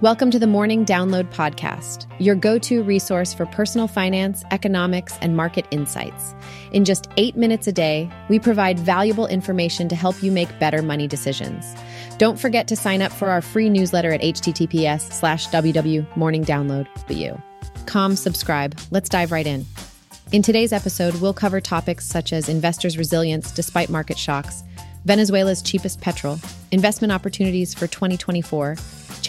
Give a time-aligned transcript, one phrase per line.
[0.00, 5.36] Welcome to the Morning Download Podcast, your go to resource for personal finance, economics, and
[5.36, 6.36] market insights.
[6.70, 10.82] In just eight minutes a day, we provide valuable information to help you make better
[10.82, 11.74] money decisions.
[12.16, 18.14] Don't forget to sign up for our free newsletter at https slash www.morningdownload.bu.
[18.14, 18.78] Subscribe.
[18.92, 19.66] Let's dive right in.
[20.30, 24.62] In today's episode, we'll cover topics such as investors' resilience despite market shocks,
[25.04, 26.38] Venezuela's cheapest petrol,
[26.70, 28.76] investment opportunities for 2024,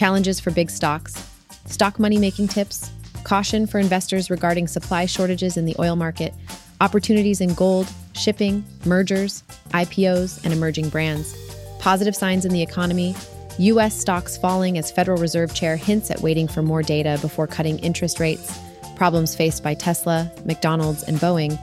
[0.00, 1.30] challenges for big stocks,
[1.66, 2.90] stock money making tips,
[3.22, 6.32] caution for investors regarding supply shortages in the oil market,
[6.80, 11.36] opportunities in gold, shipping, mergers, IPOs, and emerging brands,
[11.80, 13.14] positive signs in the economy,
[13.58, 13.94] U.S.
[13.94, 18.18] stocks falling as Federal Reserve Chair hints at waiting for more data before cutting interest
[18.18, 18.58] rates,
[18.96, 21.58] problems faced by Tesla, McDonald's, and Boeing,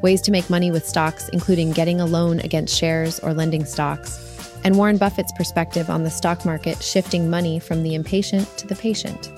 [0.00, 4.29] ways to make money with stocks, including getting a loan against shares or lending stocks
[4.64, 8.76] and Warren Buffett's perspective on the stock market shifting money from the impatient to the
[8.76, 9.30] patient.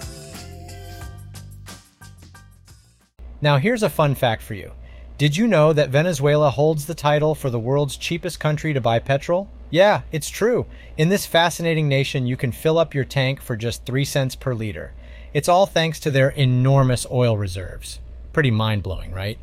[3.40, 4.72] Now, here's a fun fact for you.
[5.18, 8.98] Did you know that Venezuela holds the title for the world's cheapest country to buy
[8.98, 9.48] petrol?
[9.70, 10.66] Yeah, it's true.
[10.96, 14.54] In this fascinating nation, you can fill up your tank for just 3 cents per
[14.54, 14.92] liter.
[15.32, 18.00] It's all thanks to their enormous oil reserves.
[18.32, 19.38] Pretty mind blowing, right?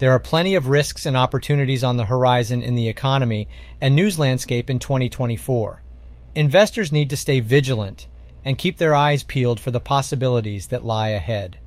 [0.00, 3.48] There are plenty of risks and opportunities on the horizon in the economy
[3.82, 5.82] and news landscape in 2024.
[6.34, 8.06] Investors need to stay vigilant
[8.42, 11.58] and keep their eyes peeled for the possibilities that lie ahead.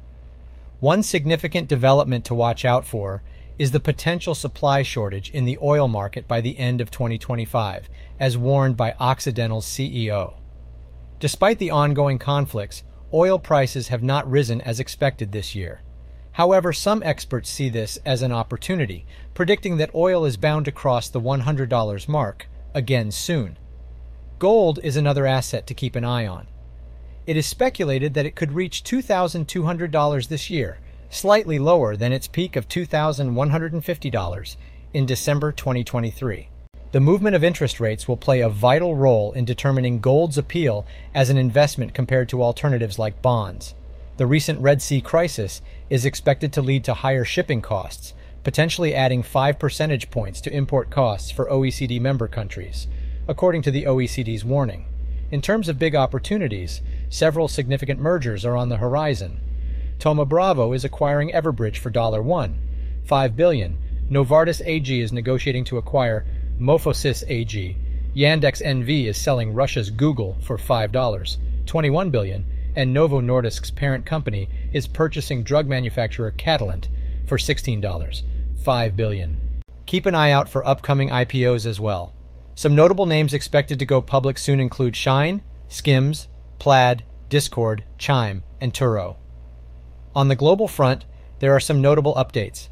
[0.80, 3.22] One significant development to watch out for
[3.60, 7.88] is the potential supply shortage in the oil market by the end of 2025,
[8.20, 10.34] as warned by Occidental's CEO.
[11.20, 12.82] Despite the ongoing conflicts,
[13.14, 15.83] oil prices have not risen as expected this year.
[16.34, 21.08] However, some experts see this as an opportunity, predicting that oil is bound to cross
[21.08, 23.58] the $100 mark again soon.
[24.40, 26.48] Gold is another asset to keep an eye on.
[27.28, 32.56] It is speculated that it could reach $2,200 this year, slightly lower than its peak
[32.56, 34.56] of $2,150
[34.94, 36.50] in December 2023.
[36.92, 41.30] The movement of interest rates will play a vital role in determining gold's appeal as
[41.30, 43.76] an investment compared to alternatives like bonds.
[44.16, 45.60] The recent Red Sea crisis
[45.90, 48.14] is expected to lead to higher shipping costs,
[48.44, 52.88] potentially adding 5 percentage points to import costs for OECD member countries,
[53.28, 54.86] according to the OECD's warning.
[55.32, 59.42] In terms of big opportunities, several significant mergers are on the horizon.
[59.98, 62.56] Thoma Bravo is acquiring Everbridge for $1,
[63.06, 63.78] 5 billion.
[64.12, 66.24] Novartis AG is negotiating to acquire
[66.60, 67.78] MorphoSys AG.
[68.16, 74.50] Yandex NV is selling Russia's Google for $5, 21 billion and Novo Nordisk's parent company
[74.72, 76.88] is purchasing drug manufacturer Catalent
[77.28, 78.24] for $16,
[78.64, 79.62] 5 billion.
[79.86, 82.14] Keep an eye out for upcoming IPOs as well.
[82.56, 86.28] Some notable names expected to go public soon include Shein, Skims,
[86.60, 89.18] Plaid, Discord, Chime, and Turo.
[90.16, 91.06] On the global front,
[91.40, 92.70] there are some notable updates.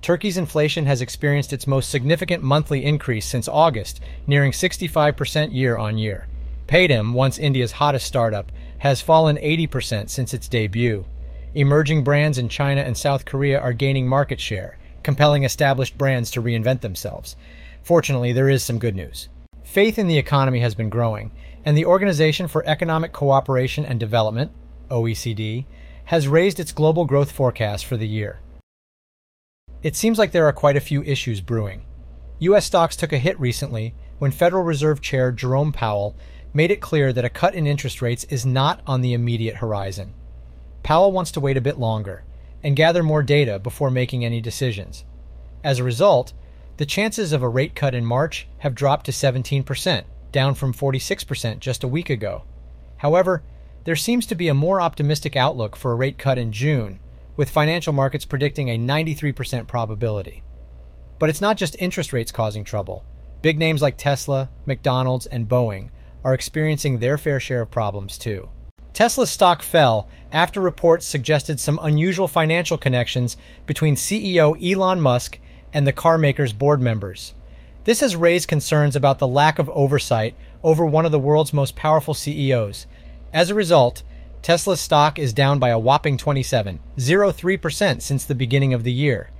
[0.00, 5.98] Turkey's inflation has experienced its most significant monthly increase since August, nearing 65% year on
[5.98, 6.26] year.
[6.66, 11.04] Paytm, once India's hottest startup, has fallen 80% since its debut.
[11.54, 16.42] Emerging brands in China and South Korea are gaining market share, compelling established brands to
[16.42, 17.36] reinvent themselves.
[17.82, 19.28] Fortunately, there is some good news.
[19.64, 21.30] Faith in the economy has been growing,
[21.64, 24.52] and the Organization for Economic Cooperation and Development,
[24.90, 25.66] OECD,
[26.06, 28.40] has raised its global growth forecast for the year.
[29.82, 31.84] It seems like there are quite a few issues brewing.
[32.40, 32.64] U.S.
[32.66, 36.16] stocks took a hit recently when Federal Reserve Chair Jerome Powell
[36.54, 40.14] made it clear that a cut in interest rates is not on the immediate horizon.
[40.82, 42.24] Powell wants to wait a bit longer
[42.62, 45.04] and gather more data before making any decisions.
[45.62, 46.32] As a result,
[46.78, 51.58] the chances of a rate cut in March have dropped to 17%, down from 46%
[51.58, 52.44] just a week ago.
[52.98, 53.42] However,
[53.84, 57.00] there seems to be a more optimistic outlook for a rate cut in June,
[57.36, 60.42] with financial markets predicting a 93% probability.
[61.18, 63.04] But it's not just interest rates causing trouble.
[63.42, 65.90] Big names like Tesla, McDonald's, and Boeing
[66.24, 68.48] are experiencing their fair share of problems too.
[68.92, 73.36] Tesla's stock fell after reports suggested some unusual financial connections
[73.66, 75.38] between CEO Elon Musk
[75.72, 77.34] and the carmaker's board members.
[77.84, 81.76] This has raised concerns about the lack of oversight over one of the world's most
[81.76, 82.86] powerful CEOs.
[83.32, 84.02] As a result,
[84.42, 89.30] Tesla's stock is down by a whopping 27, 0.3% since the beginning of the year.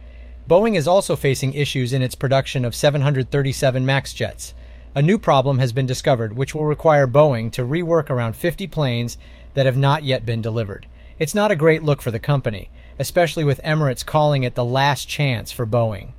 [0.48, 4.54] Boeing is also facing issues in its production of 737 MAX jets.
[4.98, 9.16] A new problem has been discovered which will require Boeing to rework around 50 planes
[9.54, 10.88] that have not yet been delivered.
[11.20, 12.68] It's not a great look for the company,
[12.98, 16.14] especially with Emirates calling it the last chance for Boeing.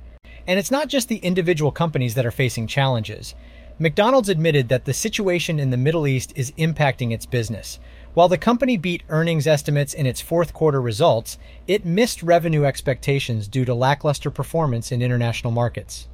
[0.46, 3.34] And it's not just the individual companies that are facing challenges.
[3.78, 7.78] McDonald's admitted that the situation in the Middle East is impacting its business.
[8.14, 11.36] While the company beat earnings estimates in its fourth quarter results,
[11.68, 16.08] it missed revenue expectations due to lackluster performance in international markets.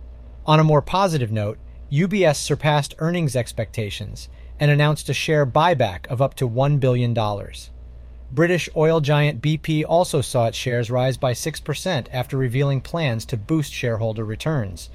[0.47, 1.59] On a more positive note,
[1.93, 4.29] UBS surpassed earnings expectations
[4.59, 7.15] and announced a share buyback of up to $1 billion.
[8.33, 13.37] British oil giant BP also saw its shares rise by 6% after revealing plans to
[13.37, 14.91] boost shareholder returns.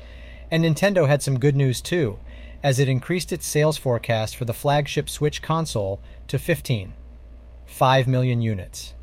[0.50, 2.20] And Nintendo had some good news too,
[2.62, 6.94] as it increased its sales forecast for the flagship Switch console to 15,
[7.66, 8.94] 5 million units.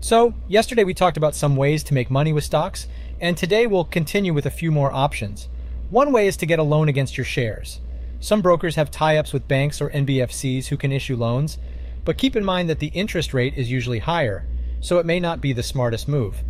[0.00, 2.86] So, yesterday we talked about some ways to make money with stocks,
[3.18, 5.48] and today we'll continue with a few more options.
[5.90, 7.80] One way is to get a loan against your shares.
[8.20, 11.58] Some brokers have tie ups with banks or NBFCs who can issue loans,
[12.04, 14.46] but keep in mind that the interest rate is usually higher,
[14.80, 16.44] so it may not be the smartest move.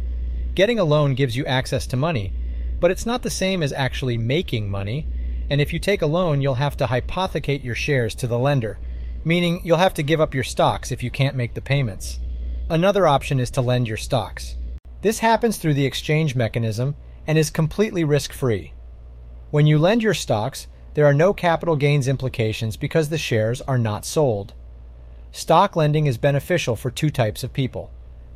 [0.54, 2.34] Getting a loan gives you access to money,
[2.81, 5.06] but it's not the same as actually making money,
[5.48, 8.78] and if you take a loan, you'll have to hypothecate your shares to the lender,
[9.25, 12.20] meaning you'll have to give up your stocks if you can't make the payments.
[12.69, 14.56] Another option is to lend your stocks.
[15.00, 16.94] This happens through the exchange mechanism
[17.26, 18.75] and is completely risk free.
[19.50, 23.79] When you lend your stocks, there are no capital gains implications because the shares are
[23.79, 24.55] not sold.
[25.32, 27.91] Stock lending is beneficial for two types of people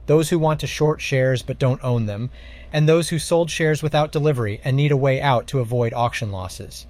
[0.06, 2.30] those who want to short shares but don't own them,
[2.72, 6.30] and those who sold shares without delivery and need a way out to avoid auction
[6.30, 6.86] losses.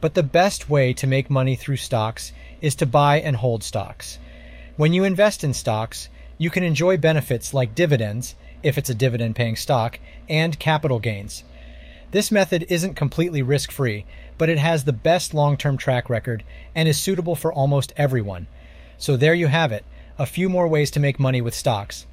[0.00, 4.18] But the best way to make money through stocks is to buy and hold stocks.
[4.76, 9.34] When you invest in stocks, you can enjoy benefits like dividends, if it's a dividend
[9.36, 9.98] paying stock,
[10.28, 11.42] and capital gains.
[12.10, 14.06] This method isn't completely risk free,
[14.38, 16.44] but it has the best long term track record
[16.74, 18.46] and is suitable for almost everyone.
[18.98, 19.84] So there you have it
[20.18, 22.06] a few more ways to make money with stocks.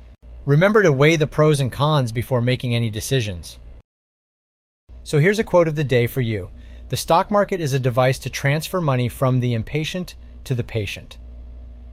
[0.46, 3.60] Remember to weigh the pros and cons before making any decisions.
[5.04, 6.50] So here's a quote of the day for you
[6.90, 11.18] The stock market is a device to transfer money from the impatient to the patient.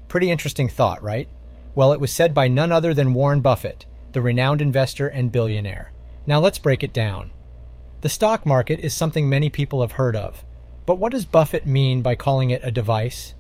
[0.08, 1.28] Pretty interesting thought, right?
[1.76, 5.92] Well, it was said by none other than Warren Buffett, the renowned investor and billionaire.
[6.26, 7.30] Now let's break it down.
[8.02, 10.42] The stock market is something many people have heard of.
[10.86, 13.34] But what does Buffett mean by calling it a device?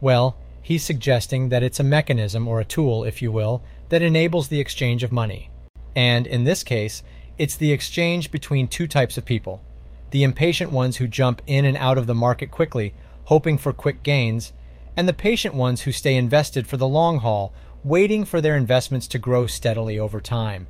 [0.00, 4.48] Well, he's suggesting that it's a mechanism, or a tool, if you will, that enables
[4.48, 5.50] the exchange of money.
[5.94, 7.04] And in this case,
[7.38, 9.62] it's the exchange between two types of people
[10.10, 12.92] the impatient ones who jump in and out of the market quickly,
[13.26, 14.52] hoping for quick gains,
[14.96, 17.54] and the patient ones who stay invested for the long haul,
[17.84, 20.66] waiting for their investments to grow steadily over time.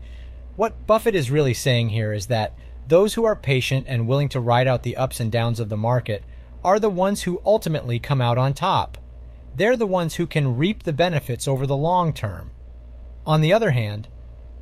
[0.56, 2.52] What Buffett is really saying here is that
[2.90, 5.76] those who are patient and willing to ride out the ups and downs of the
[5.76, 6.24] market
[6.64, 8.98] are the ones who ultimately come out on top.
[9.54, 12.50] They're the ones who can reap the benefits over the long term.
[13.24, 14.08] On the other hand,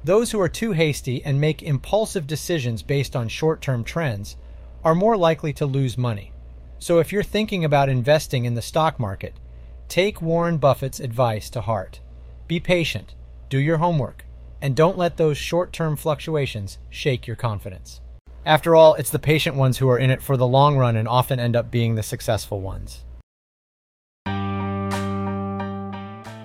[0.04, 4.36] those who are too hasty and make impulsive decisions based on short term trends
[4.84, 6.32] are more likely to lose money.
[6.78, 9.34] So if you're thinking about investing in the stock market,
[9.88, 12.00] take Warren Buffett's advice to heart.
[12.46, 13.14] Be patient,
[13.48, 14.26] do your homework,
[14.60, 18.02] and don't let those short term fluctuations shake your confidence.
[18.46, 21.06] After all, it's the patient ones who are in it for the long run and
[21.08, 23.04] often end up being the successful ones.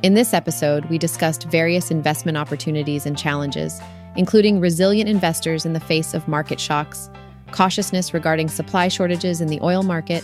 [0.04, 3.80] In this episode, we discussed various investment opportunities and challenges,
[4.18, 7.10] including resilient investors in the face of market shocks,
[7.52, 10.22] cautiousness regarding supply shortages in the oil market,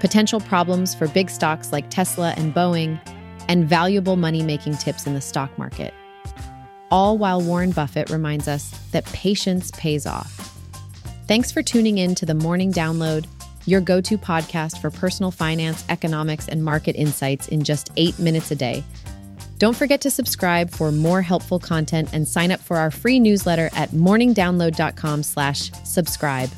[0.00, 2.98] potential problems for big stocks like Tesla and Boeing,
[3.48, 5.92] and valuable money making tips in the stock market.
[6.90, 10.47] All while Warren Buffett reminds us that patience pays off.
[11.28, 13.26] Thanks for tuning in to the Morning Download,
[13.66, 18.50] your go to podcast for personal finance, economics, and market insights in just eight minutes
[18.50, 18.82] a day.
[19.58, 23.68] Don't forget to subscribe for more helpful content and sign up for our free newsletter
[23.74, 26.48] at morningdownload.com/slash subscribe.